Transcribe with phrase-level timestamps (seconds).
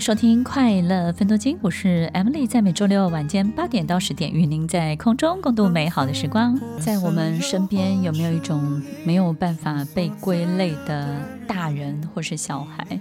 [0.00, 6.58] 收听快乐分多金，我是 Emily，在每周六晚间八点到十点，与您在空中共度美好的时光。
[6.80, 12.98] 在我们身边，有没有一种没有办法被归类的大人或是小孩？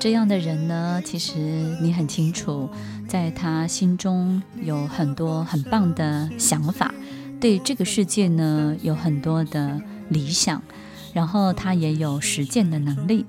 [0.00, 1.00] 这样的人呢？
[1.04, 1.38] 其实
[1.80, 2.68] 你很清楚，
[3.06, 6.92] 在他心中有很多很棒的想法，
[7.40, 10.60] 对这个世界呢有很多的理想，
[11.12, 13.24] 然后他也有实践的能力。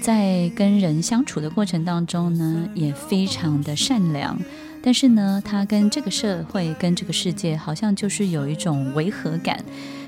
[0.00, 4.38] 在跟人相处的过程当中呢，也非常的善良，
[4.82, 9.62] 但是呢，他跟这个社会、跟这个世界好像就是有一种违和感，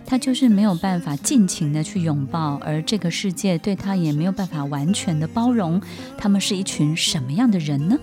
[0.07, 5.81] 他就是没有办法尽情的去拥抱，而这个世界对他也没有办法完全的包容。
[6.17, 7.99] 他们是一群什么样的人呢？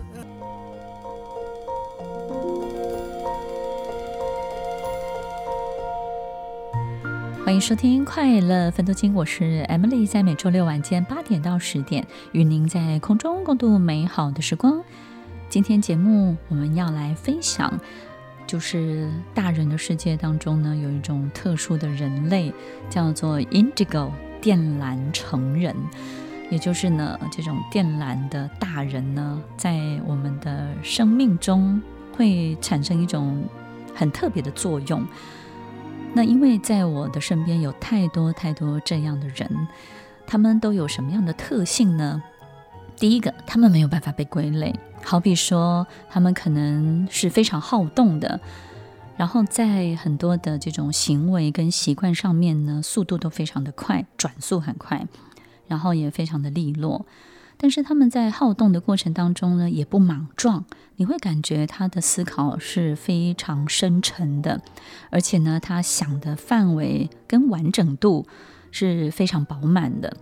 [7.47, 14.83] 欢迎收听《快乐分多金》，我是 Emily，在每周六晚间八点到十点，与您在空中共度美好的时光。
[15.47, 17.79] 今天节目我们要来分享，
[18.45, 22.53] 就是大人的世界当中呢，有一种特殊的人类，
[22.89, 25.73] 叫做 Indigo 电缆成人，
[26.49, 31.81] 也就是呢，这种电缆的大人呢，在我们的生命中
[32.11, 33.41] 会产生一种
[33.95, 35.07] 很特别的作用。
[36.17, 39.67] 那因为在我的身边有太多太多这样的人，
[40.25, 42.23] 他们都有什么样的特性呢？
[42.95, 48.39] 第一个，他们没有办法被归类，好比说他们可能是非常好动的，
[49.15, 55.05] 然后在很多的这种行为跟习惯上面呢，速度都非常的快，转速很快，
[55.67, 57.05] 然后也非常的利落。
[57.57, 60.63] 但是他们在好动的过程当中呢，也不莽撞，
[60.97, 64.61] 你会感觉他的思考是非常深沉的，
[65.09, 68.27] 而且呢，他想的范围跟完整度
[68.71, 70.15] 是非常饱满的。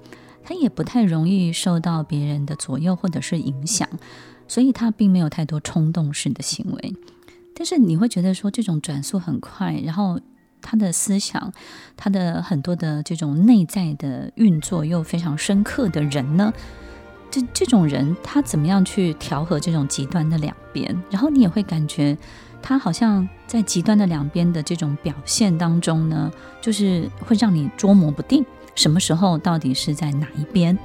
[0.44, 3.90] 他也不太容易受到别人的左右或者是影响，
[4.48, 6.96] 所以他并没有太多冲动式的行为。
[7.56, 10.20] 但是你会觉得说，这种转速很快，然后
[10.62, 11.52] 他的思想，
[11.98, 16.54] 他的很多的这种内在的运作又非常深刻的人呢？
[17.30, 21.04] 这这种人，他怎么样去调和这种极端的两边？
[21.10, 22.18] 然后你也会感觉，
[22.62, 26.32] 他好像在极端的两边的这种表现当中呢，
[26.62, 30.78] 就是会让你捉摸不定，什么时候到底是在哪一边。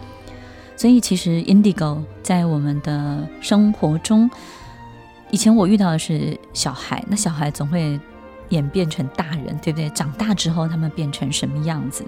[0.77, 4.31] 所以其实 Indigo 在我们的生活中，
[5.31, 8.01] 以前我遇到的是小孩，那小孩总会
[8.49, 9.89] 演变成大人，对不对？
[9.91, 12.05] 长大之后，他们变成什么样子？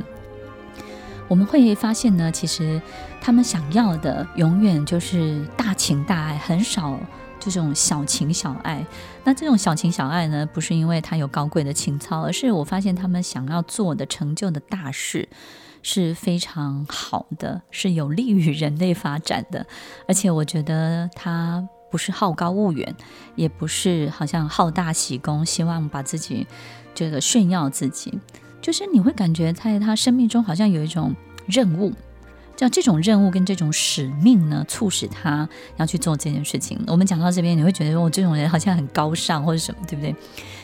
[1.33, 2.79] 我们会发现呢，其实
[3.19, 7.01] 他们想要的永远就是大情大爱，很少
[7.41, 8.85] 这种小情小爱。
[9.25, 15.27] 那这种小情小爱呢，不是因为他有高贵的情操，而是我发现他们想要做的成就的大事
[15.83, 19.67] 是非常好的，是有利于人类发展的。
[20.07, 22.95] 而且我觉得他不是好高骛远，
[23.37, 26.47] 也不是好像好大喜功，希望把自己
[26.95, 28.21] 这个炫耀自己。
[28.63, 31.15] 就是你会感觉在他生命中好像有一种
[31.47, 31.93] 任务，
[32.57, 35.47] 叫这种任务跟这种使命呢，促使他
[35.77, 36.81] 要去做这件事情。
[36.87, 40.15] 我们讲到这边，你会觉得我这种人好像很高尚或者什么，对不对？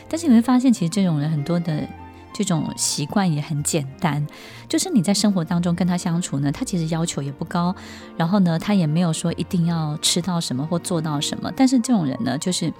[0.07, 1.85] 但是你会发现，其实这种人很多的
[2.33, 4.25] 这种习惯也很简单，
[4.69, 7.75] 就是你在生活当中跟他相处呢，他其实要求也不高，
[8.15, 11.51] 然后呢，他也没有说一定要吃到什么或做到什么。
[11.53, 12.71] 但是这种人呢，就是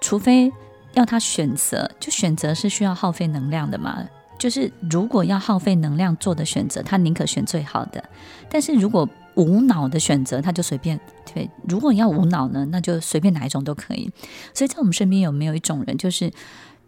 [0.00, 0.52] 除非
[0.94, 4.04] 要他选择，就选择是需要耗费能量的嘛。
[4.40, 8.00] 就是如果要耗费能量做的选择，他宁可选最好的；
[8.48, 10.98] 但是如果无脑的选择，他就随便。
[11.32, 14.10] 对，如果你要无脑呢，那就随便哪一种都可以。
[14.54, 16.32] 所以在我们身边有没有一种人，就是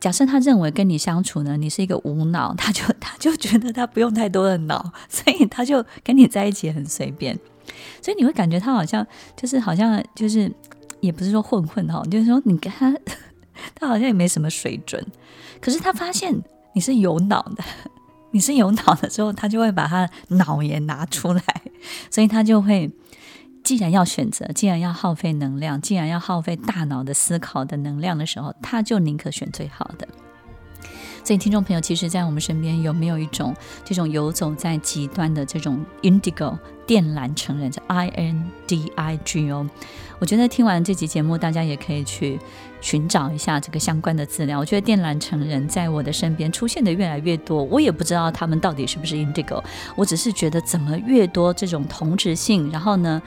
[0.00, 7.38] 假设他认为跟你相处呢，你是一个无脑，他就他就觉得他不用太多的脑，所以他就跟你在一起很随便。
[8.00, 9.06] 所以你会感觉他好像
[9.36, 10.50] 就是好像就是
[11.00, 12.90] 也不是说混混哈，就是说你跟他
[13.76, 15.06] 他好像也没什么水准，
[15.60, 16.42] 可是他发现。
[16.74, 17.64] 你是有脑的，
[18.32, 21.42] 你是有脑的之后，他就会把他脑也拿出来，
[22.10, 22.90] 所以他就会，
[23.62, 30.08] 既然要选择，既然要耗费能量，既然要耗费大脑的思考的能量的时候，他就宁可选最好的。
[31.24, 33.54] 所以，听众朋友，其实，在我们身边有没有一种
[33.84, 39.64] 这种游走在极端的这种 Indigo 靛蓝成人叫，I N D I G O？
[40.18, 42.40] 我觉得听完这集节目，大家也可以去
[42.82, 44.58] 寻找一下这个相关的资料。
[44.58, 49.62] 我觉得电缆成人在我的身边出现的越来越多，我也不知道他们到底是不是 Indigo，
[49.96, 53.22] 我只是觉得怎么越多这种同质性，然后呢，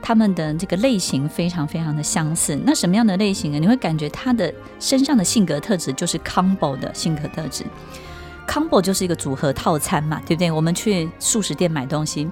[0.00, 2.58] 他们的这个类型非常非常的相似。
[2.64, 3.58] 那什么样的类型呢？
[3.58, 7.64] 你会感觉他的身上的性格特质就是 combo 的性格特质。
[8.48, 10.50] combo 就是一个组合套餐嘛，对不对？
[10.50, 12.28] 我们去速食店买东西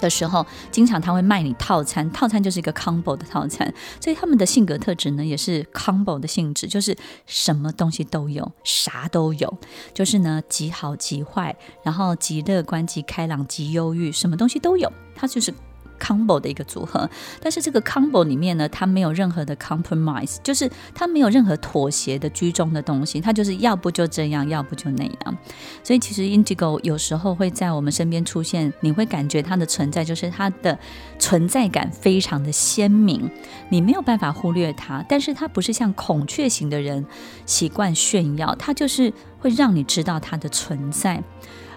[0.00, 3.72] 的时候，经常他会卖你套餐，套餐就是一个 combo 的套餐。
[4.00, 9.58] 所以他们的性格特质呢，也是 combo 的性质，就是什么东西都有，啥都有，
[9.94, 15.52] 就是呢，极好极坏，然后极乐观极开朗极忧郁，什么东西都有，它就是。
[16.00, 17.08] Combo 的一个组合，
[17.40, 25.38] 但是这个 combo 里面呢，它没有任何的 compromise，就是它没有任何妥协的居中的东西，它就是要不就这样，要不就那样。
[25.84, 30.78] 所以其实 Indigo 有时候会在我们身边出现，你会感觉它的存在，就是它的
[31.18, 33.30] 存在感非常的鲜明，
[33.68, 35.04] 你没有办法忽略它。
[35.08, 37.04] 但是它不是像孔雀型的人
[37.44, 41.22] 习惯炫耀，它就是会让你知道它的存在。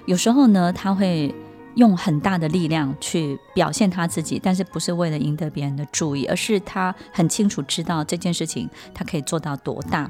[0.06, 1.36] 有时候呢，它会。
[1.76, 10.10] 用很大的力量去表现他自己，但是不是为了赢得别人的注意，而是他很清楚知道这件事情他可以做到多大，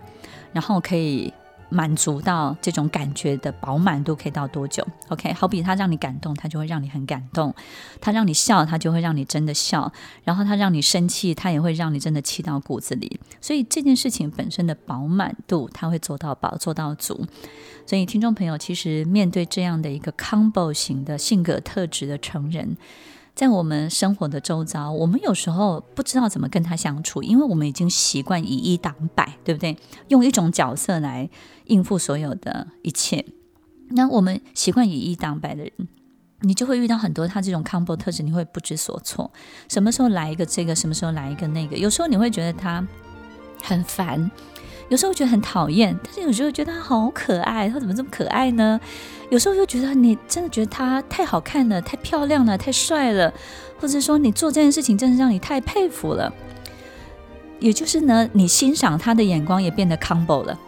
[0.52, 1.34] 然后可以。
[1.74, 7.52] 满足到这种感觉的饱满度可以到多久？OK，好比他让你感动，他就会让你很感动；
[8.00, 9.92] 他让你笑，他就会让你真的笑；
[10.24, 13.20] 然后他让你生气，他也会让你真的气到骨子里。
[13.42, 17.26] 所以这件事情本身的饱满度，他会做到饱，做到足。
[17.86, 22.78] 所以听众朋友，其实面对这样的一个 combo 型的性格特质的成人。
[23.36, 29.76] 在我们生活的周遭，我们有时候不知道怎么跟他相处，因为我们已经习惯以一当百，对不对？
[30.10, 31.28] 用一种角色来
[31.66, 33.26] 应付所有的一切。
[33.90, 35.72] 那我们习惯以一当百的人，
[36.42, 39.32] 你就会遇到很多他这种 combo 特质，你会不知所措。
[39.68, 41.76] 什么时候来一个这个，什么时候来一个那个？
[41.76, 42.88] 有时候你会觉得他
[43.64, 44.30] 很烦。
[44.90, 48.80] 有时候觉得很讨厌，但是有时候觉得他好可爱，他怎么这么可爱呢？
[49.30, 53.34] 有时候又觉得你真的觉得他太好看了，太漂亮了，太帅了，
[53.80, 56.32] 或者说你做这件事情真的让你太佩服了。
[57.60, 60.60] 也就是呢，你欣赏他的眼光也变得 combo 了。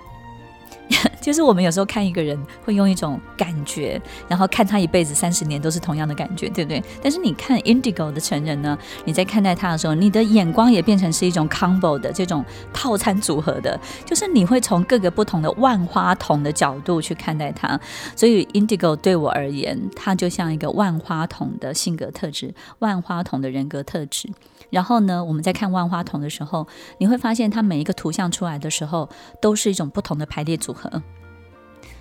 [1.26, 6.84] 就是我们有时候看一个人，会用一种感觉，然后看他一辈子三十年都是同样的感觉，对不对？
[7.02, 17.80] 但是你看 Indigo 的成人呢，你在看待他的时候，你的眼光也变成是一种 combo 的这种套餐组合的，就是你会从各个不同的万花筒的角度去看待他。
[18.16, 24.30] 所以 Indigo 对我而言，他就像一个万花筒的性格特质，万花筒的人格特质。
[24.76, 26.68] 然后呢，我们在看万花筒的时候，
[26.98, 29.08] 你会发现它每一个图像出来的时候，
[29.40, 31.02] 都是一种不同的排列组合。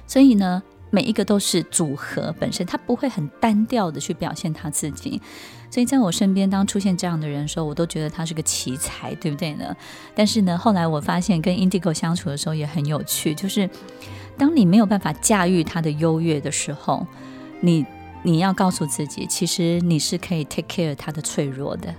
[0.09, 0.61] 所以呢，
[0.91, 5.23] 每一个都是组合本身，它不会很单调的去表现他自己。
[5.71, 9.73] 所以在我身边，当出现这样的人的时候，我都觉得他是个奇才，对不对呢？
[10.17, 13.70] 但是呢，后来我发现跟 Indigo 相处的时候也很有趣，就是
[14.37, 17.06] 当你没有办法驾驭他的优越的时候，
[17.61, 17.87] 你
[18.25, 21.94] 你要告诉自己，其实你是可以 take care 他的脆弱的。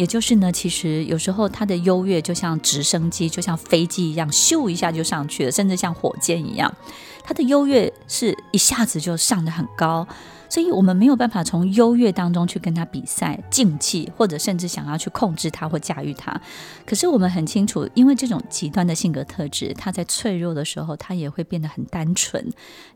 [0.00, 6.74] 也就是呢，其实有时候它的优越就像直升机，就像飞机一样，咻一下就上去了，甚至像火箭一样，
[7.22, 10.06] 它的优越是一下子就上得很高。
[10.50, 16.40] 所以我们没有办法从优越当中去跟他比赛、竞技，或者甚至想要去控制他或驾驭他。
[16.84, 22.44] 可是我们很清楚，因为这种极端的性格特质，他在脆弱的时候，他也会变得很单纯，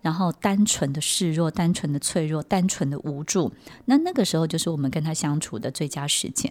[0.02, 3.52] 然后单纯的示弱、单纯的脆弱、单纯的无助。
[3.84, 6.50] 那那个时候就是我们跟他相处的最佳时间。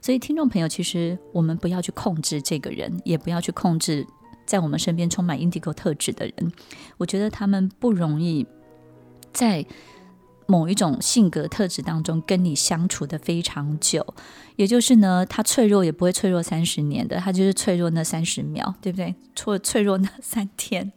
[0.00, 4.06] 所以，听众朋友，其实我们不要去控制这个人，也不要去控制
[4.46, 6.52] 在我们身边充满 Indigo 特质的人。
[6.96, 8.46] 我觉得他们不容易
[9.32, 9.66] 在。
[10.48, 14.14] 某一种性格特质当中，跟你相处的非常久，
[14.54, 19.12] 也就是呢，他脆弱也不会脆弱三十年的，他就是脆弱那三十秒，对不对？
[19.34, 20.92] 脆脆弱那三天，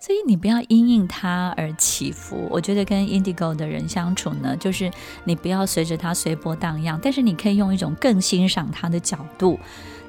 [0.00, 2.48] 所以你不要因应他而起伏。
[2.50, 4.90] 我觉得跟 Indigo 的人相处呢，就是
[5.24, 9.60] 你不要随着他随波荡漾，但是你可以用一种更欣赏他的角度，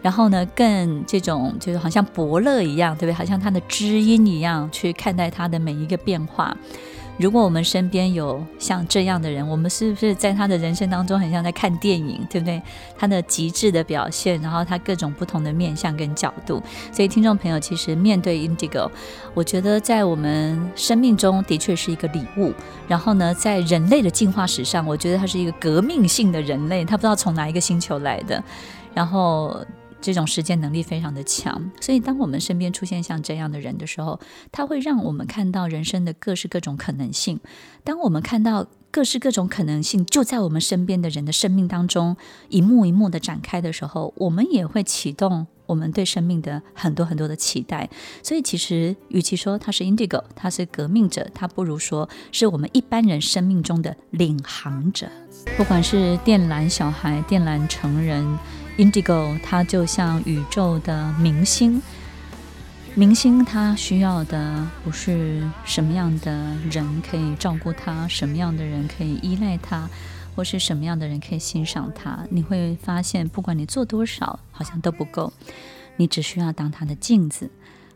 [0.01, 3.13] 然后呢，更这种就是好像伯乐一样，对不对？
[3.13, 6.55] 好像他的知音一样去看待他的每一个变化。
[7.17, 12.59] 如果我们身边有像这样的人，我们是不是在他的人生当中很像在看电影，对不对？
[12.97, 16.61] 他的极致的表现，然后他各种不同的面相跟角度。
[16.91, 18.89] 所以，听众朋友，其实面对 Indigo，
[19.35, 22.51] 我觉得在我们生命中的确是一个礼物。
[22.87, 28.43] 然后呢，在人类的进化史上，我觉得他是一个革命性的人类，他不知道从哪一个星球来的。
[28.93, 29.63] 然后。
[30.01, 34.19] 这种实践能力非常的强，所以当我们身边出现像这样的人的时候，
[34.51, 37.39] 他会让我们看到人生的各式各种可能性。
[37.83, 42.17] 当我们看到各式各种可能性就在我们身边的人的生命当中
[42.49, 47.89] 一幕一幕的展开的时候，我们也会启动我们对生命的很多很多的期待。
[48.23, 55.07] 所以其实，与其说他是 Indigo，他是革命者，他不如说是我们一般人生命中的领航者。
[55.55, 58.37] 不管是电缆小孩、电缆成人。
[58.81, 61.79] Indigo，它就像宇宙的明星。
[62.95, 69.87] 明星他需要的不是什么样的人可以照顾他，什么样的人可以依赖他，
[70.35, 72.25] 或是什么样的人可以欣赏他。
[72.31, 75.31] 你会发现，不管你做多少，好像都不够。
[75.97, 77.51] 你只需要当他的镜子，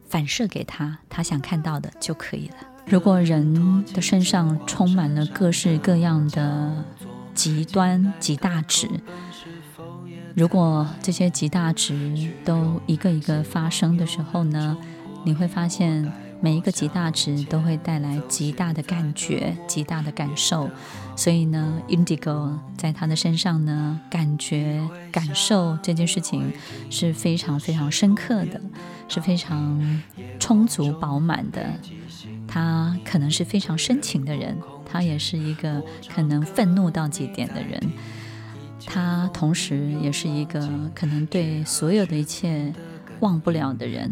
[0.07, 2.55] 反射给他他想看到的就可以了。
[2.85, 6.85] 如果人的身上充满了各式各样的
[7.33, 8.87] 极端极大值。
[10.35, 14.77] 如果这些极大值都一个一个发生的时候呢，
[15.23, 16.11] 你会发现
[16.41, 20.69] 每一个极大值都会带来极大的感觉、极大的感受。
[21.15, 26.51] 所以呢，Indigo 在他的身上呢，感觉、感受这件事情
[26.89, 28.59] 是非常非常深刻的，
[29.07, 30.01] 是非常
[30.37, 31.65] 充足饱满的。
[32.45, 35.81] 他可能是非常深情的人，他也是一个
[36.13, 37.81] 可能愤怒到极点的人。
[38.85, 40.59] 他同时也是一个
[40.93, 42.73] 可能对所有的一切
[43.19, 44.11] 忘不了的人，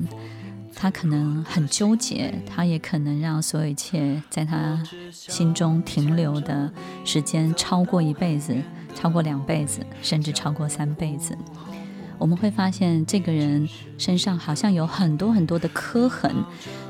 [0.75, 6.71] 他可能很纠结，他也可能让所有一切在他心中停留的
[7.05, 8.55] 时间超过一辈子，
[8.95, 11.37] 超过两辈子，甚至超过三辈子。
[12.17, 16.33] 我们会发现这个人身上好像有很多很多的刻痕，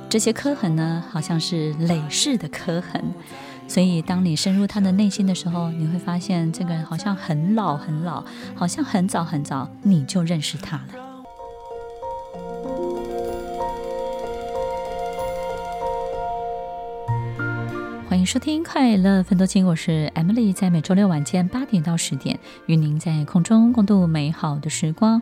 [0.09, 3.03] 这些刻痕呢，好像是累世的刻痕。
[3.73, 10.83] 所以，当你深入他的内心的时候，你会发现这个人好像很老很老，好像很早很早你就认识他了。
[18.07, 25.19] 欢迎收听《快乐分多金》，我是 Emily，在每周六晚间八点到十点，与您在空中共度美好的时光。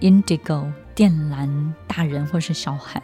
[0.00, 3.00] Indigo 靛蓝大人或是小孩。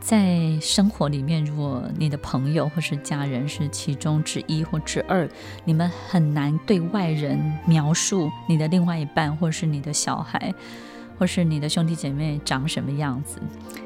[0.00, 5.28] 在生活里面，如果你的朋友或是家人是其中之一或之二，
[5.64, 10.52] 你们很难对外人描述你的另外一半，或是你的小孩，
[11.18, 13.40] 或是你的兄弟姐妹长什么样子。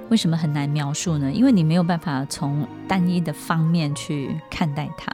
[0.08, 1.32] 为什么很难描述呢？
[1.32, 5.12] 因为你没有办法从单一的方面去看待他，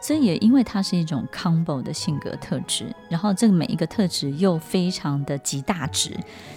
[0.00, 6.10] 所以也因为它是一种 combo 的性格特质，然后这个每一个特质又非常的极大值，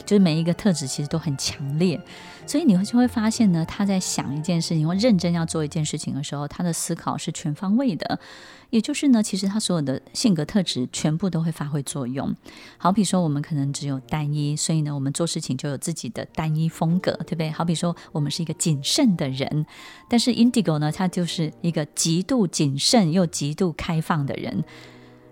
[0.06, 2.00] 就是每一个特质其实都很强烈。
[2.48, 8.20] 所以你会就会发现呢，他在想一件事情或认真要做一件事情的时候，他的思考是全方位的。
[8.72, 12.34] 也就是呢，其实他所有的性格特质全部都会发挥作用。
[12.78, 17.52] 好比说，我们可能只有单一，所以呢，我们做事情就有自己的单一风格，对不对？
[17.52, 19.66] 好比说，我们是一个谨慎的人，
[20.08, 24.64] 但是 Indigo 呢，他就是一个极度谨慎又极度开放的人。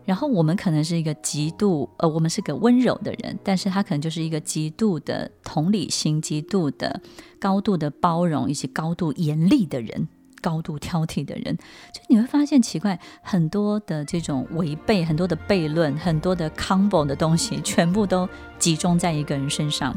[0.05, 6.99] 然后我们可能是一个极度呃，我们是个温柔的人，但是他可能就是一个极度的同理心、极度的
[7.37, 10.07] 高度的包容以及高度严厉的人。
[10.41, 11.57] 高度挑剔的人，
[11.91, 18.27] 就你会发现奇怪，很多的这种违背，很多的悖论，很多的 combo 的东西，全部都
[18.57, 19.95] 集中在一个人身上。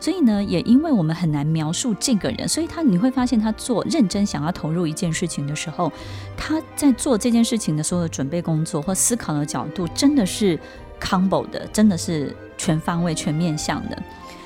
[0.00, 5.92] 所以呢，也因为我们很难描述这个人，所以他你会发现，他做认真想要投入一件事情的时候，
[6.36, 10.58] 他在做这件事情的所有的准备工作或思考的角度，真的是
[11.00, 14.02] combo 的，真的是全方位、全面向的。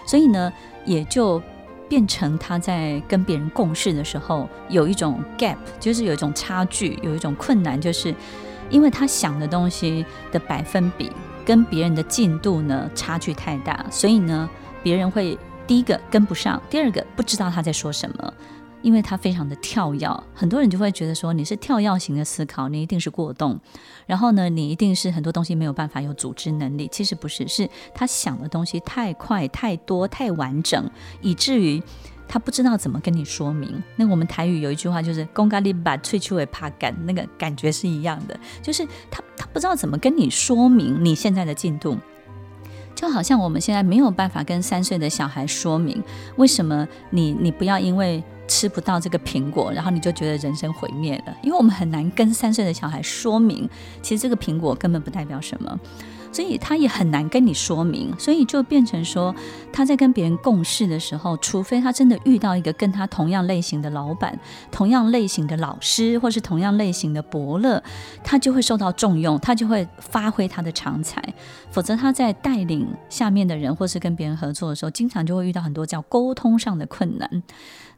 [0.07, 0.53] 所以呢，
[0.85, 1.43] 也就。
[1.89, 8.15] 变成他在跟别人共事的时候，有一种 gap，就是有一种差距，有一种困难，就是
[8.71, 11.11] 因为他想的东西的百分比
[11.45, 14.49] 跟别人的进度呢差距太大，所以呢，
[14.83, 18.35] 别人会第一个跟不上，第二个不知道他在说什么。
[18.81, 23.59] 因为他非常的跳跃，很多人就会觉得说，你是跳跃型的思考，你一定是过动，
[24.07, 26.89] 然后呢，你一定是很多东西没有办法有组织能力。
[26.93, 30.89] 其实不是，是他想的东西太快、太多、太完整，
[31.21, 31.83] 以至于
[32.29, 33.83] 他不知道怎么跟你说明。
[33.97, 41.99] 那我们台语有一句话就是“公咖喱把脆去为怕干”，那个感觉是一样的，就是他他不知道怎么跟你说明你现在的进度，
[42.95, 46.03] 就好像我们现在没有办法跟三岁的小孩说明
[46.37, 48.23] 为什么你你不要因为。
[48.49, 53.69] 吃不到这个苹果，然后你就觉得人生毁灭了，因为我们很难跟三岁的小孩说明，
[54.03, 55.79] 其实这个苹果根本不代表什么。
[56.31, 59.35] 所以他也很难跟你说明，所以就变成说
[59.73, 64.39] 他在跟别人共事的时候，除非他真的遇到一个跟他同样类型的老板、
[64.71, 67.83] 同样类型的老师，或是同样类型的伯乐，
[68.23, 71.23] 他就会受到重用，他就会发挥他的长才。
[71.71, 77.43] 否则他在带领下面的人，或是跟别人合作的时候，经常就会遇到很多叫沟通上的困难。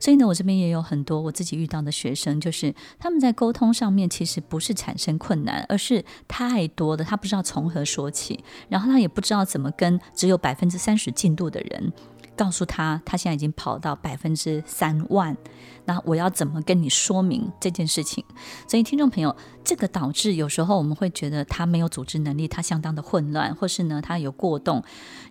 [0.01, 11.93] 所以呢，我这边也有很多我自己遇到的学生，就是他们在沟通上面其实不是产生困难，而是太多的他不知道从何说起，然后他也不知道怎么跟只有百分之三十进度的人
[12.35, 15.37] 告诉他，他现在已经跑到百分之三万，
[15.85, 18.25] 那我要怎么跟你说明这件事情？
[18.67, 24.83] 所以听众朋友，这个导致有时候我们会觉得他没有组织能力，他相当的混乱，或是呢他有过动，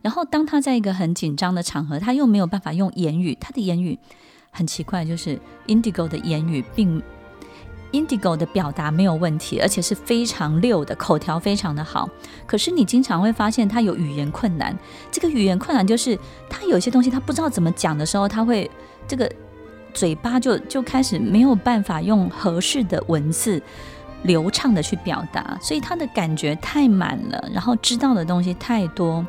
[0.03, 3.97] 然后当他在一个很紧张的场合，他又没有办法用言语，他的言语。
[4.59, 7.01] 很奇怪，就是 Indigo 的言语并
[7.93, 12.09] Indigo 的表达没有问题，而且是非常溜的，口条非常的好。
[12.45, 14.77] 可是你经常会发现他有语言困难。
[15.09, 18.69] 这个语言困难就是他有些东西他不知道怎么讲的时候，他会
[19.07, 19.31] 这个
[19.93, 23.63] 嘴巴就就开始没有办法用合适的文字
[24.23, 29.25] 流畅的去表达，所以他的感觉太满了，然后知道的东西太多。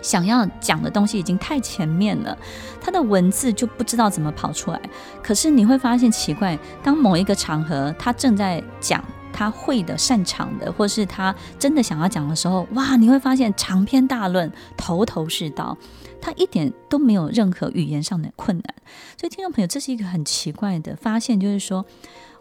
[0.00, 2.36] 想要讲的东西已经太前面了，
[2.80, 4.80] 他的文字就不知道怎么跑出来。
[5.22, 9.02] 可是你会发现奇怪，当某一个场合他正在讲
[9.32, 15.76] 他会的、擅长的，或是他真的想要讲的时候，哇，你会发现长篇大论、头头是道，
[16.20, 18.74] 他一点都没有任何语言上的困难。
[19.20, 21.84] 所以，听众朋友，这是一个很奇怪的发现，就是说，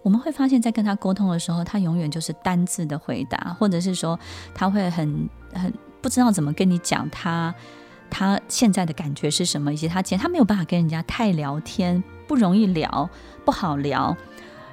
[0.01, 4.19] 我们会发现，在跟他沟通的时候，他永远就是单字的回答，或者是说
[4.53, 5.73] 他会很很。
[6.01, 7.54] 不知道怎么跟你讲他
[8.10, 13.10] 他现在的感觉是什么，以及他他没有办法跟人家太聊天，不容易聊，
[13.44, 14.16] 不好聊，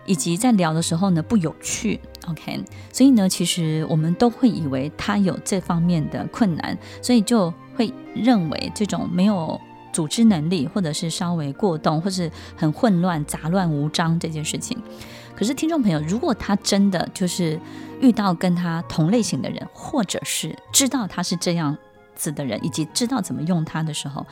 [0.07, 2.01] 以及在聊的时候呢不有趣。
[2.29, 9.61] OK，所以呢，其实我们都会以为他有这方面的困难，所以就会认为这种没有
[9.93, 14.79] 组织能力，或者是稍微过动，或是很混乱、杂乱无章这件事情。
[15.37, 17.61] 可是听众朋友，如果他真的就是。
[18.01, 21.75] 遇到跟他同类型的人，或者是知道他是这样
[22.15, 24.27] 子的人，以及知道怎么用他的时候，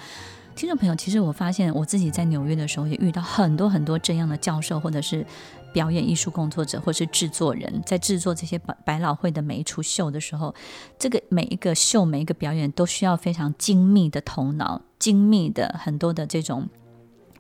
[0.54, 5.25] 听众朋友，其实我发现我自己在纽约的时候也遇到很多很多这样的教授，或者是
[5.73, 10.54] 表演艺术工作者，或是制作人，在制作这些百百老汇的每一出秀的时候，
[10.99, 16.69] 这个每一个秀、每一个表演都需要非常精密的头脑、精密的很多的这种。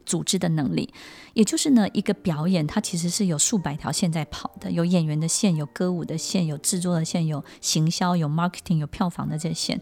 [0.04, 0.92] 组织的能力，
[1.34, 9.80] 也就是呢，一个表演它其实是有数百条线在跑的，有演员的线，有歌舞的线，有制作的线，有行销，有 marketing，有票房的这些线，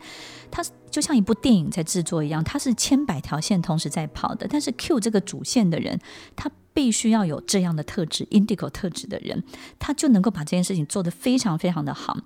[0.51, 4.47] 它就像一部电影在制作一样，它是千百条线同时在跑的。
[4.49, 5.99] 但是 Q 这个主线的人，
[6.35, 9.43] 他必须要有这样的特质，Indigo 特质的人，
[9.79, 12.17] 他就能够把这件事情做得非常非常的好。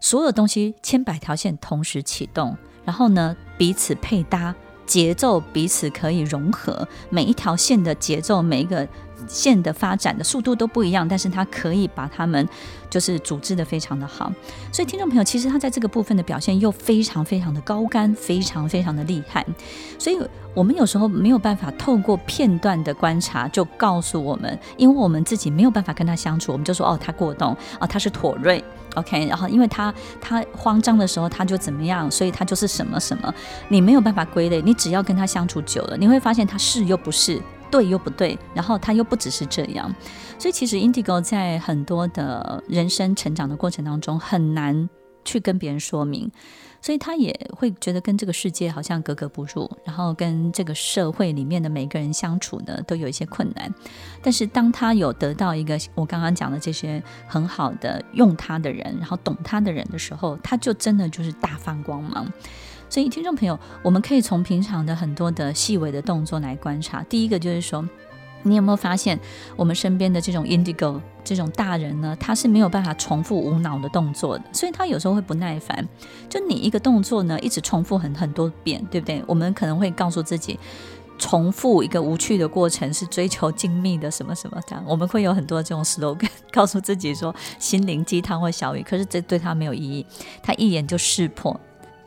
[0.00, 4.54] 所有东西千百条线同时启动，然后呢，彼此配搭。
[4.86, 8.86] 节奏彼此可以融合，每一条线的节奏，每一个
[9.26, 12.48] 线的发展的速度都不一样，但是它可以把它们
[12.90, 14.32] 就是组织得非常的好。
[14.72, 19.44] 所以听众朋友，其实他在这个部分的表现又非常非常的高干，非常非常的厉害。
[19.98, 20.18] 所以
[20.54, 28.62] 我们有时候没有办法透过片段的观察就告诉我们，因为我们自己没有办法跟他相处，我们就说哦，他过动，哦，他是妥瑞。
[28.94, 33.34] OK，然后因为他他慌张的时候他就怎么样，所以他就是什么什么，
[33.68, 34.62] 你没有办法归类。
[34.62, 37.38] 你只要跟他相处久了，你会发现他是又不是，
[37.70, 39.94] 对又不对，然后他又不只是这样。
[40.38, 44.88] 所以其实 Indigo 在很多的人生成长的过程当中很难
[45.24, 46.30] 去跟别人说明。
[46.82, 53.74] 所以他也会觉得跟这个世界好像格格不入，然后跟这个社会里面的每个人相处呢，都有一些困难。
[54.22, 62.30] 但是当他有得到一个我刚刚讲的这些很好的用他的人，然后懂他的人的时候，他就真的就是大放光芒。
[62.88, 67.02] 所以听众朋友，我们可以从平常的很多的细微的动作来观察。
[67.04, 67.86] 第一个就是说。
[68.42, 69.18] 你有没有发现，
[69.56, 75.84] 我们身边的这种 indigo 这种大人呢，他是没有办法重复无脑的动作的，所以他有时候会不耐烦。
[76.28, 79.20] 就你一个动作呢，一直重复很很多遍，对不对？
[79.26, 80.60] 我们可能会告诉自己，
[81.18, 84.80] 重复一个无趣的过程是追求精密的什么什么的。
[84.86, 90.06] 我们会有很多这种 slogan， 告诉自己说心灵鸡汤或小语，可是这对他没有意义，
[90.40, 91.58] 他一眼就识破。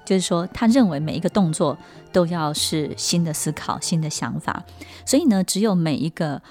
[0.10, 1.78] 就是说，他认为每一个动作
[2.12, 4.66] 都要是新的思考、新的想法，
[5.06, 6.42] 所以呢，只有每一个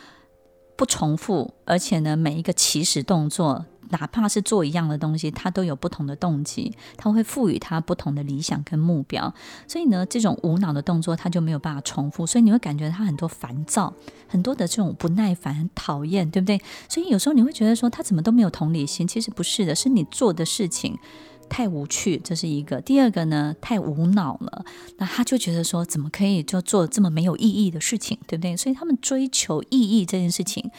[0.76, 9.34] 不重复，而且呢，每一个起始动作，哪怕是做一样的东西，他都有不同的动机，他会赋予他不同的理想跟目标。
[9.66, 13.92] 所以呢，这种无脑的动作，他就没有办法重复，所以你会感觉他很多烦躁，
[14.28, 16.60] 很多的这种不耐烦、讨厌，对不对？
[16.88, 19.08] 所以有时候你会觉得说，他怎么都没有同理心？
[19.08, 20.96] 其实不是的，是你做的事情。
[21.48, 24.64] 太无趣，这是一个；第二个呢，太无脑了。
[24.98, 28.56] 那他就觉得说，怎么可以就做这么没有意义的事情，对不对？
[28.56, 30.70] 所以他们追求意义这件事情。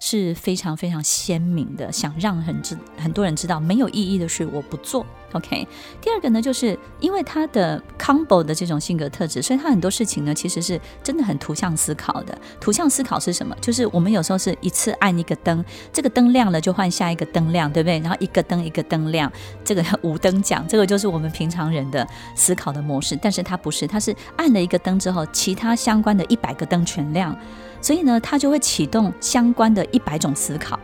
[0.00, 5.06] 是非常非常鲜明的，想让很知很多人知道没有意义的事我不做。
[5.32, 5.68] OK，
[6.00, 12.36] 第二个呢，就是因为他的 combo 的这种性格特质，所以他很多事情呢，其实是真的很图像思考的。
[12.58, 13.54] 图像思考是什么？
[13.60, 18.00] 就是我们有时候是一次按一个灯，这个灯亮了就换下一个灯亮，对不对？
[18.00, 19.30] 然后一个灯一个灯亮，
[19.62, 23.16] 这个五灯奖，这个就是我们平常人的思考的模式。
[23.20, 27.36] 但是他不是，他是按了一个灯之后，其他相关的一百个灯全亮。
[27.80, 30.78] 所以呢，他就会启动相关的一百种思考，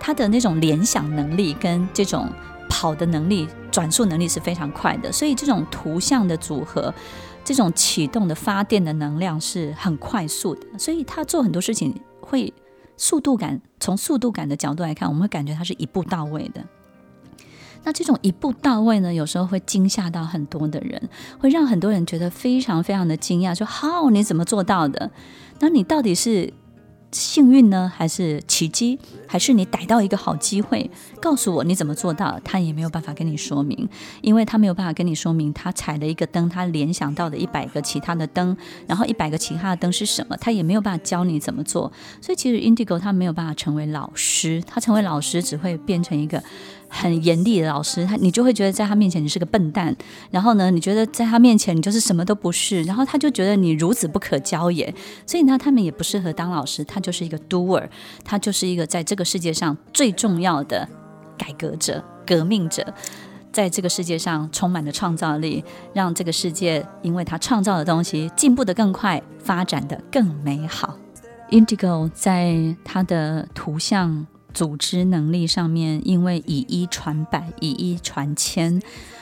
[0.00, 2.28] 他的那种联想能力跟这种
[2.68, 5.12] 跑的能力、转速能力是非常快的。
[5.12, 6.92] 所以这种图像的组合，
[7.44, 10.78] 这种启动的发电的能量是很快速的。
[10.78, 12.52] 所以他做很多事情会
[12.96, 16.64] 速度感，从速度感的角度来看，我们会感觉他是一步到位的。
[17.84, 21.08] 那这种一步到位呢，有时候会惊吓到很多的人，
[21.38, 25.10] 会让很多人觉得非常非常的惊讶，说：“好，你怎么做到的？”
[25.60, 26.52] 那你到底是
[27.10, 30.90] 幸运呢，还是奇迹，还是你逮到一个好机会？
[31.20, 32.38] 告诉我你怎么做到？
[32.44, 33.88] 他也没有办法跟你说明，
[34.20, 38.54] 因为他没有办法跟你说明，他踩了一个灯，他联想到的一百个其他的灯，
[38.86, 40.36] 然后一百个其他的灯是什么？
[40.36, 41.90] 他也没有办法教你怎么做。
[42.20, 46.42] 所以其实 Indigo 他没有办法成为老师，他成为老师只会变成一个。
[46.88, 49.94] 很严厉的老师，他你就会觉得在他面前你是个笨蛋，
[50.30, 54.92] 然后呢，你觉得在他面前你就是什么都不是，然后他就觉得你孺子不可教也，
[55.26, 57.86] 所以呢，他们也不适合当老师，他就是一个 doer，
[58.24, 60.88] 他就是一个在这个世界上最重要的
[61.36, 62.94] 改革者、革命者，
[63.52, 70.96] 在这个世界上充满了创造力，让这个世界因为他创造的东西进步得更快，发展得更美好。
[71.50, 74.26] Indigo 在他的图像。
[74.52, 78.80] 组织能力上面，因为以一传百，以一传千，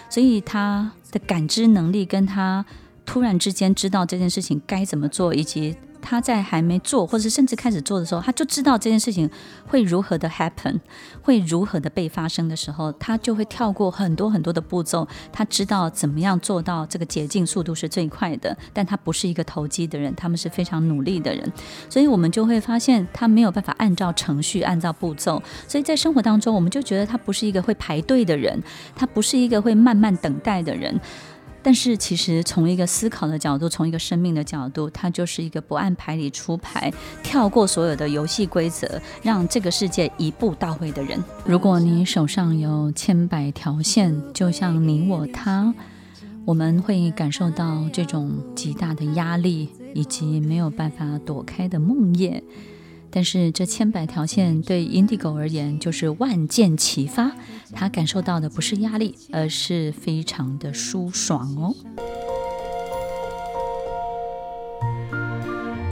[0.08, 2.64] 所以他的感知能力跟他
[3.04, 5.76] 突然之间知道这件事情该怎么做，以及。
[6.08, 9.28] 他在还没做，或者甚至开始做的时候，他就知道这件事情
[9.66, 10.78] 会如何的 happen，
[11.20, 15.08] 会如何的被发生的时候，他就会跳过很多很多的步骤。
[15.32, 21.52] 他知道怎么样做到这个捷径速度是最快的，但他不是一个投机的人，他们是非常努力的人，
[21.90, 25.42] 所以我们就会发现他没有办法按照程序、按照步骤。
[25.66, 28.62] 所以在生活当中，我们就觉得他不是一个会排队的人，
[28.94, 31.00] 他不是一个会慢慢等待的人。
[31.66, 36.92] 但是，其实从一个思考的角度，从一个生命的角度，他就是一个不按牌理出牌，
[37.24, 41.20] 跳过所有的游戏规则，让这个世界一步到位的人。
[41.44, 45.74] 如果你手上有千百条线，就像你我他，
[46.44, 52.40] 我们会感受到这种极大的压力，以及没有办法躲开的梦魇。
[53.16, 57.32] 但是这千百条线对 Indigo 而言就是万箭齐发，
[57.72, 61.74] 他感受到的不是压力，而是非常的舒爽哦。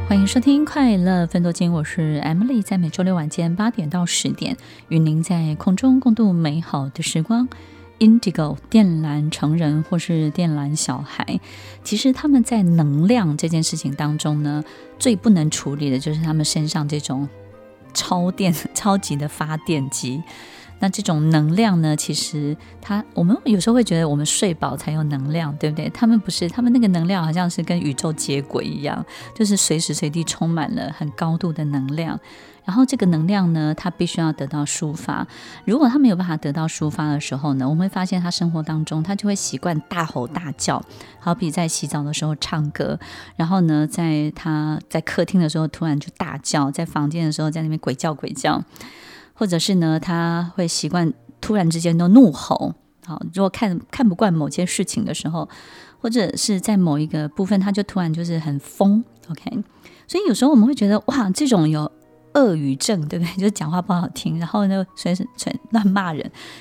[0.06, 4.58] 欢迎收听《快乐分多金》，我是 Emily，在每周六晚间八点到十点，
[4.90, 7.48] 与您在空中共度美好的时光。
[7.98, 11.40] Indigo 电缆成人或是电缆小孩，
[11.82, 14.62] 其实他们在能量这件事情当中呢，
[14.98, 17.28] 最不能处理的就是他们身上这种
[17.92, 20.22] 超电、 超级的发电机。
[20.80, 25.88] 那这种能量呢，其实他我们有时候会觉得我们睡饱才有能量，对不对？
[25.90, 29.02] 他们不是，他们那个能量好像是跟宇宙接轨一样，
[29.34, 32.18] 就是随时随地充满了很高度的能量。
[32.64, 35.26] 然后这个能量呢，他必须要得到抒发。
[35.66, 40.82] 如果他没有办法得到抒发的时候呢，我们会发现他生活当中他就会习惯大吼大叫，
[41.20, 42.98] 好比在洗澡的时候唱歌，
[43.36, 48.62] 然后呢，在他在客厅的时候突然就大叫，在房间的时候在那边鬼叫鬼叫，
[49.34, 52.74] 或者是呢，他会习惯突然之间都怒吼。
[53.04, 55.46] 好，如果看看不惯某件事情的时候，
[56.00, 59.04] 或者是在某一个部分，他就突然就是很疯。
[59.28, 59.62] OK，
[60.08, 61.92] 所以有时候我们会觉得哇，这种有。
[62.34, 63.34] 恶语症，对不对？
[63.38, 66.20] 就是讲话不好听，然后呢，随时随乱骂人。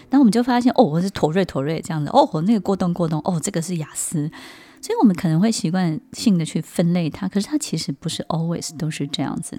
[0.10, 2.10] 然后我们就发现，哦，我是妥瑞妥瑞这样子。
[2.14, 3.20] 哦，我那个过动过动。
[3.24, 4.32] 哦，这个是雅思。
[4.84, 9.58] 所以，我们可能会习惯性的去分类它，可是它其实不是 always 都是这样子。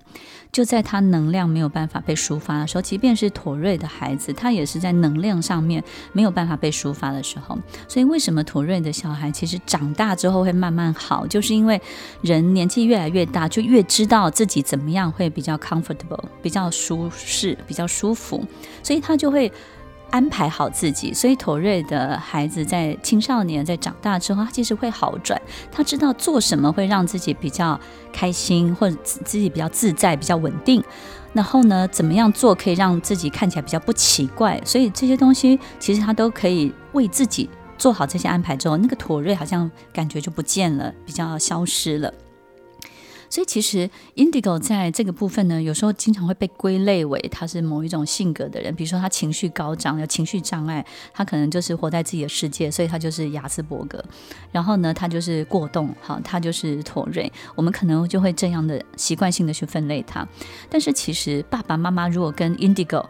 [0.52, 5.82] 就在他能量没有办法被抒发的时候，即便是妥瑞的孩子，他也是在能量上面
[6.12, 7.58] 没有办法被抒发的时候。
[7.88, 11.80] 所以，为什么妥瑞的小孩其实长大之后会慢慢好，就是因为
[12.20, 18.44] 人年纪越来越大，就越知道自己怎么样会比较 comfortable，比较舒适，比较舒服，
[18.82, 19.50] 所以他就会。
[20.14, 25.42] 安排好自己，所以妥瑞的孩子在青少年在长大之后，他其实会好转。
[25.72, 27.79] 他知道做什么会让自己比较
[28.12, 30.81] 开心，或者自己比较自在、比较稳定。
[31.33, 34.61] 然后呢，怎么样做可以让自己看起来比较不奇怪？
[34.64, 42.14] 所以这些东西其实他都可以为自己做好这些安排之后，那个妥瑞好像感觉就不见了，比较消失了。
[43.35, 54.01] 所以其实 Indigo 在这个部分呢，有时候经常会被归类为他是某一种性格的人，比如说他情绪高涨，有情绪障碍，他可能就是活在自己的世界，所以他就是雅斯伯格。
[54.53, 57.29] 然后呢，他就是过动，好，他就是妥瑞。
[57.57, 60.25] 我们可能就会这样的习惯性的去分类他。
[60.70, 63.05] 但是其实爸爸妈妈如果跟 Indigo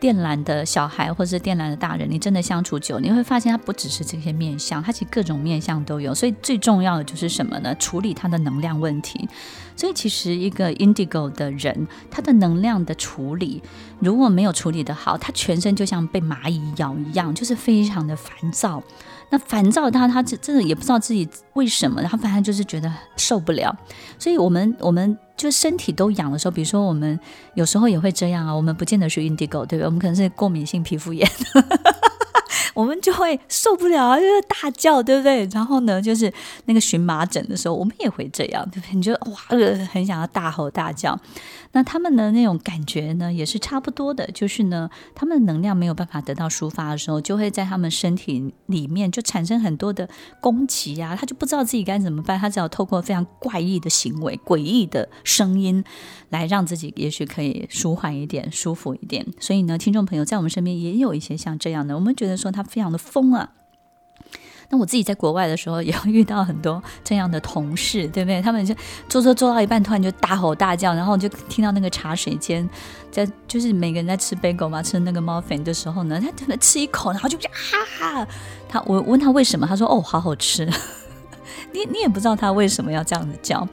[0.00, 6.14] 靛蓝的小孩或者是电缆的大人，你真的相处久，你会发现他不只是这些面相，他其实各种面相都有。
[6.14, 7.74] 所以最重要的就是什么呢？
[7.76, 9.28] 处理他的能量问题。
[9.76, 13.62] 所以其实一个 Indigo 的人，他的能量的处理
[13.98, 18.82] 如果没有处理得好，他全身就像被蚂蚁咬一样，就是非常的烦躁。
[19.30, 23.76] 那烦躁他，他真的也不知道自己为什么，然后反正就是觉得受不了。
[24.18, 25.18] 所以我们我们。
[25.38, 27.16] 就身体都痒的时候，比如说我们
[27.54, 29.84] 有时候也会这样啊，我们不见得是 indigo，对不对？
[29.84, 31.24] 我们可能是过敏性皮肤炎。
[32.74, 35.46] 我们就会受不了啊，就是大叫，对不对？
[35.52, 36.32] 然后呢，就是
[36.66, 38.94] 那个荨麻疹的时候，我们也会这样，对不对？
[38.94, 41.18] 你觉得哇，呃，很想要大吼大叫。
[41.72, 50.08] 那他们的那种感觉呢，也是差不多的，就是呢，他们的能量没有办法得到抒发的时候，就会在他们身体里面就产生很多的
[50.40, 55.84] 攻击啊，他就不知道自己该怎么办，他只要透过非常怪异的行为、诡异的声音，
[56.30, 59.26] 来让自己也许可以舒缓一点、舒服一点。
[59.38, 63.50] 所以呢，听众朋友在我们身边也有一些像这样的，我们觉得说他他非常的疯啊。
[64.70, 68.42] 那我自己在国外的时候，也会遇到很多这样的同事，对不对？
[68.42, 68.74] 他们就
[69.08, 72.68] 做做做到一半，突然就大吼大叫，然后就听到那个茶水间，
[73.10, 78.28] 在就是每个人在吃 bagel 嘛，吃那个 muffin 的时候呢，他突然吃一口，然后就啊，
[78.68, 80.68] 他我问他为什么，他说哦，好好吃。
[81.72, 83.66] 你你也不知道他为什么要这样子叫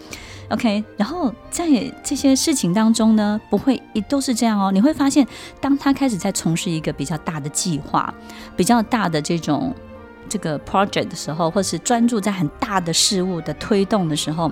[0.49, 0.84] ，OK？
[0.97, 1.65] 然后在
[2.03, 4.71] 这些事情当中呢，不会也都是这样哦。
[4.71, 5.25] 你会发现，
[5.60, 8.13] 当他开始在从事一个比较大的计划，
[8.55, 9.73] 比较大的这种。
[10.27, 14.51] 这个 project 的时候，或是专注在很大的事物的推动的时候，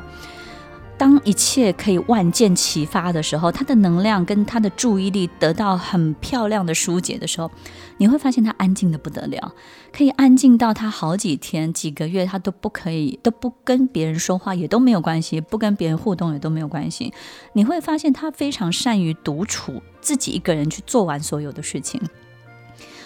[0.97, 7.51] 当一切可以万箭齐发的时候，他的能量跟他的注意力得到很漂亮的疏解的时候，
[7.97, 9.53] 你会发现他安静的不得了，
[9.91, 17.11] 可以安静到他好几天、几个月，他都不可以，都不跟别人说话也都没有关系，不跟别人互动也都没有关系。
[17.53, 21.99] 你会发现他非常善于独处，自己一个人去做完所有的事情。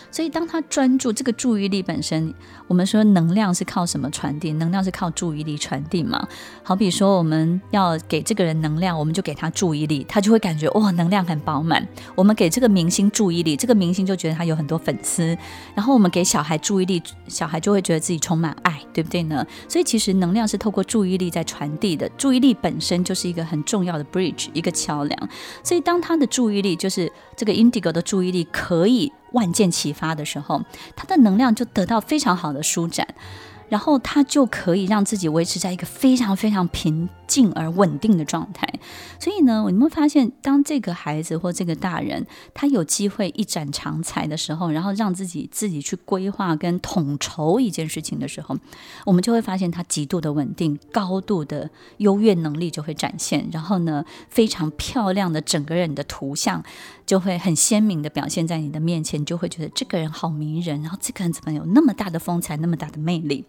[0.09, 2.33] 所以，当他专注这个注意力本身，
[2.67, 4.53] 我们说能量是靠什么传递？
[4.53, 6.27] 能量是靠注意力传递嘛。
[6.63, 11.87] 好比说，我们要给这个人能量，我们就给他注意力，他就会感觉哇，能量很饱满。
[12.15, 15.37] 我们给这个明星注意力，这个明星就觉得他有很多粉丝。
[15.75, 19.45] 然后我们给小孩注意力，小孩就会觉得自己充满爱，对不对呢？
[19.67, 22.09] 所以，其实能量是透过注意力在传递的。
[22.17, 25.29] 注意力本身就是一个很重要的 bridge，一个桥梁。
[25.63, 29.11] 所以，当他的注意力，就是这个 indigo 的注意力，可以。
[29.33, 30.61] 万箭齐发的时候，
[30.95, 33.07] 他的能量就得到非常好的舒展，
[33.69, 38.67] 然后他就可以让自己维持在一个非常非常平静而稳定的状态。
[39.19, 48.55] 所以呢，你们会发现，当这个孩子或这个大人他有机会一展长才的时候，然后让自己自己去规划跟统筹一件事情的时候，
[49.05, 53.49] 我们就会发现他极度的稳定，高度的优越能力就会展现。
[53.51, 56.63] 然后呢，非常漂亮的整个人的图像。
[57.07, 63.45] 就会很鲜明的表现在你的面前，就会觉得这个人好迷人，然后这个人怎么有那么大的风采，那么大的魅力？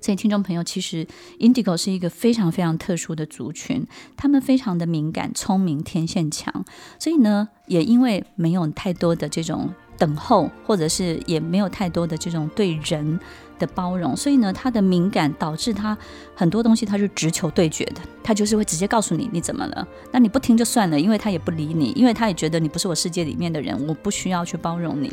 [0.00, 1.06] 所以，听众朋友，其实
[1.38, 6.64] Indigo 是一个非常非常特殊的族群，他们非常的敏感、聪明、天线强，
[6.98, 13.20] 所以呢，也因为没有太多的这种等候，或者是也没有太多的这种对人。
[13.62, 15.96] 的包容，所以呢，他的敏感导致他
[16.34, 25.12] 很多东西他是直球对决的，他就是会直接告诉你你怎么了，那你不听就算了，因为他也不理你，因为他也觉得你不是我世界里面的人，我不需要去包容你，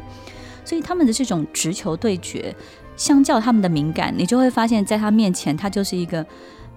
[0.65, 2.55] 所以他们的这种直球对决，
[2.97, 6.25] 相较他们的敏感，你就会发现在他面前，他就是一个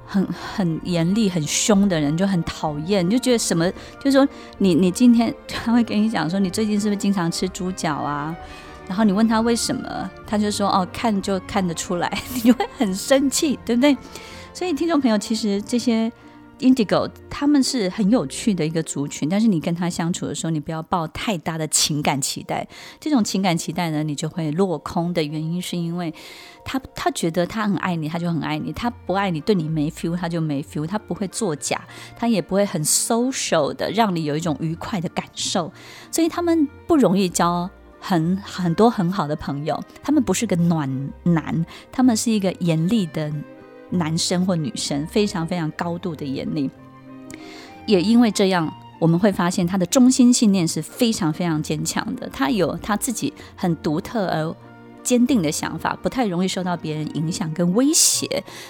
[0.04, 8.36] 很很严厉、很凶的人，就很讨厌，你就觉得什么，就是说你你今天 他会跟你讲说，你最近是不是经常吃猪脚啊？
[8.88, 13.96] 然后你问他为什么，他就说哦，看就看得出来， 你就会很生气，对不对？
[14.52, 16.12] 所以听众朋友，其实这些
[16.58, 22.68] Indigo 他们是很有趣的一个族群，但是你跟他相处的时候，你不要抱太大的情感期待。
[23.00, 26.12] 这种情感期待呢，你就会落空的原因是因为
[26.64, 30.86] 他他觉得他很爱你，他就很爱你；他不爱你，对你没 feel，他就没 feel。
[30.86, 31.80] 他不会作假，
[32.16, 35.72] 他也不会很 social 的让你有一种愉快的感受，
[36.10, 37.68] 所以他们不容易交。
[38.02, 40.90] 很很多很好的朋友，他们不是个暖
[41.22, 43.32] 男，他们是一个严厉的
[43.90, 46.68] 男生或女生，非常非常高度的严厉。
[47.86, 54.54] 也因为这样，我们会发现他的中心信念是非常非常坚强的，他有他自己很独特而
[55.04, 58.26] 坚定的想法，不太容易受到别人影响跟威胁，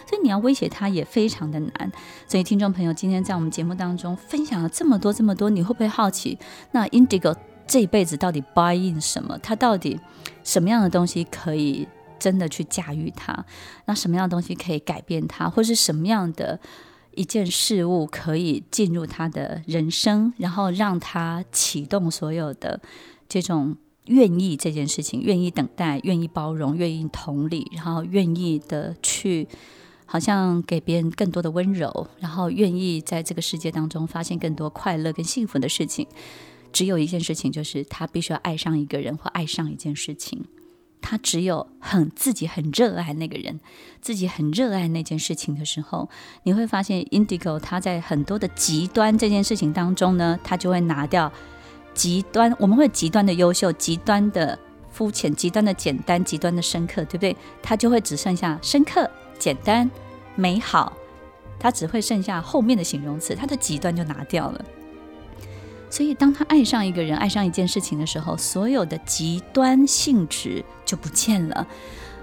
[0.08, 1.92] 所以你要威胁他也非常的难。
[2.26, 6.38] 所以听众朋友，今天在我们节目当中分享了这么多这么多，你会不会好奇，
[6.70, 7.34] 那 Indigo
[7.66, 9.38] 这一辈子到底 buy in 什么？
[9.38, 9.98] 他到底
[10.44, 11.86] 什么样的东西可以
[12.18, 13.44] 真的去驾驭他？
[13.86, 15.48] 那什么样的东西可以改变他？
[15.48, 16.60] 或是什么样的
[17.14, 22.80] 一件事物可以进入他的人生，然后让他启动所有的
[23.28, 23.76] 这种。
[24.06, 29.46] 愿意这件事情，愿意等待，愿意包容，愿意同理，然后愿意的去，
[30.06, 36.04] 好像给别人更多的温柔，然后愿意在这个世界当中发现更多快乐跟幸福的事情。
[36.72, 40.44] 只有一件事情，就是他必须要爱上一个人或爱上一件事情。
[41.04, 43.58] 他只有很自己很热爱那个人，
[44.00, 46.08] 自己很热爱那件事情的时候，
[46.44, 51.32] 你会发现，Indigo 他在很多的极端这件事情当中呢，他就会拿掉。
[51.92, 54.58] 极端，我们会极端的优秀，极端的
[54.90, 57.36] 肤浅，极端的简单，极端的深刻，对不对？
[57.60, 59.90] 他就会只剩下深刻、简单、
[60.36, 60.92] 美好，
[61.58, 64.64] 他只会剩下后面的形容词，他的极端就拿掉了。
[65.92, 71.66] 所以，当他爱上一个人、爱上一件事情的时候，所有的极端性质就不见了，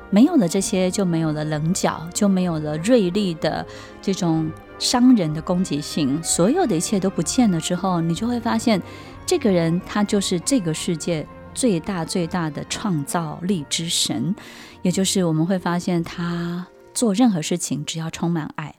[0.10, 3.64] 没有了这些，就没有了棱角，就没有了锐利的
[4.02, 8.82] 这种伤人的攻击性，所有的一切都不见了之后，你就会发现。
[9.28, 14.36] 这个人他就是这个世界最大最大的创造力之神，
[14.82, 18.74] 也就是我们会发现他做任何事情只要充满爱，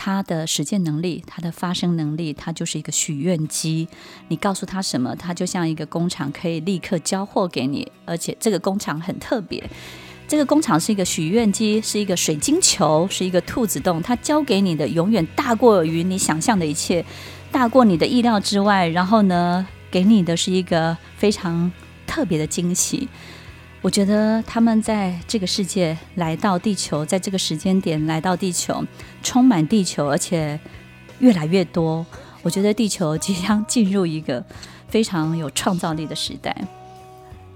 [0.00, 3.88] 他的实践能力、他的发声能力，他就是一个许愿机。
[4.28, 7.90] 你告诉他什么，他就像一个工厂，可以立刻交货给你。
[8.04, 9.68] 而且这个工厂很特别，
[10.28, 17.04] 这个工厂是一个许愿机，是一个水晶球，是一个兔子洞，它交给你的永远大过于你想象的一切。
[17.50, 21.72] 大过你的意料之外，然后呢，给你的是一个非常
[22.06, 23.08] 特别的惊喜。
[23.80, 28.84] 我觉得他们在这个世界来到地球，在这个时间点来到地球，
[29.22, 30.58] 充满地球，而且
[31.20, 32.04] 越来越多。
[32.42, 34.44] 我觉得地球即将进入一个
[34.88, 36.54] 非常有创造力的时代。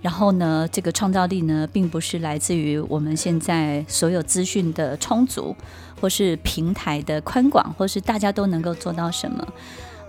[0.01, 5.55] 然后呢，这个创造力呢，并不是来自于我们现在所有资讯的充足，
[6.01, 9.47] 或是平台的宽广，或是大家都能够做到什么。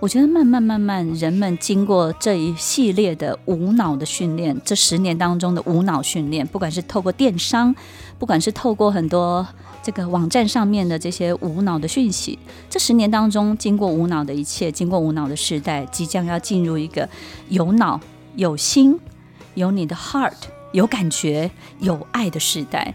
[0.00, 7.74] 我觉得慢慢慢慢，人们经过这一系列的无脑的训练，这十年当中的无脑训练，不管是透过电商，
[8.18, 9.46] 不管是透过很多
[9.82, 17.08] 这个网站上面的这些无脑的讯息，这十年当中经过无脑的一切，经过无脑的时代，即将要进入一个
[17.48, 18.00] 有脑
[18.36, 19.00] 有心。
[19.54, 20.32] 有你的 heart，
[20.72, 22.92] 有感觉、有爱的时代。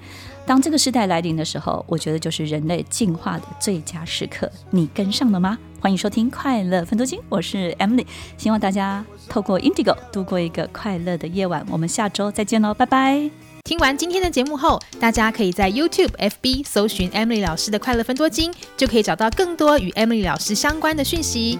[0.49, 4.51] 当这个时代来临的时候，我觉得就是人类进化的最佳时刻。
[4.71, 5.55] 你跟上了吗？
[5.79, 8.03] 欢迎收听《快乐分多金》，我是 Emily。
[8.35, 11.63] 希望大家透过 Indigo 度过一个快乐的夜晚。
[11.69, 13.29] 我们下周再见喽，拜拜！
[13.63, 21.59] 听完今天的节目后，大家可以在 YouTube、FB 搜寻 Emily 老师的《快乐分多金》，就可以找到更多与 Emily 老师相关的讯息。